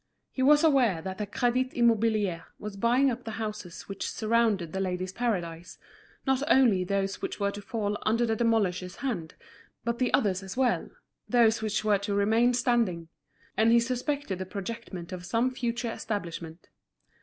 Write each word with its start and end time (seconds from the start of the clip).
He 0.31 0.41
was 0.41 0.63
aware 0.63 0.99
that 1.03 1.19
the 1.19 1.27
Crédit 1.27 1.73
Immobilier 1.73 2.45
was 2.57 2.75
buying 2.75 3.11
up 3.11 3.23
the 3.23 3.33
houses 3.37 3.83
which 3.83 4.09
surrounded 4.09 4.73
The 4.73 4.79
Ladies' 4.79 5.11
Paradise, 5.11 5.77
not 6.25 6.41
only 6.51 6.83
those 6.83 7.21
which 7.21 7.39
were 7.39 7.51
to 7.51 7.61
fall 7.61 7.95
under 8.03 8.25
the 8.25 8.35
demolisher's 8.35 8.95
hands, 9.05 9.35
but 9.83 9.99
the 9.99 10.11
others 10.11 10.41
as 10.41 10.57
well, 10.57 10.89
those 11.29 11.61
which 11.61 11.85
were 11.85 11.99
to 11.99 12.15
remain 12.15 12.55
standing; 12.55 13.09
and 13.55 13.71
he 13.71 13.79
suspected 13.79 14.39
the 14.39 14.45
projectment 14.47 15.11
of 15.11 15.23
some 15.23 15.51
future 15.51 15.91
establishment. 15.91 16.69